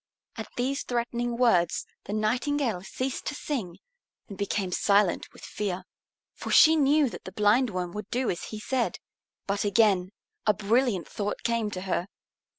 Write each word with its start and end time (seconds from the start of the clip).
At 0.35 0.47
these 0.57 0.81
threatening 0.81 1.37
words 1.37 1.85
the 2.05 2.13
Nightingale 2.13 2.81
ceased 2.81 3.27
to 3.27 3.35
sing 3.35 3.77
and 4.27 4.35
became 4.35 4.71
silent 4.71 5.31
with 5.31 5.43
fear. 5.45 5.83
For 6.33 6.49
she 6.49 6.75
knew 6.75 7.07
that 7.07 7.23
the 7.25 7.31
Blindworm 7.31 7.91
would 7.93 8.09
do 8.09 8.31
as 8.31 8.45
he 8.45 8.59
said. 8.59 8.97
But 9.45 9.63
again 9.63 10.09
a 10.47 10.55
brilliant 10.55 11.07
thought 11.07 11.43
came 11.43 11.69
to 11.69 11.81
her. 11.81 12.07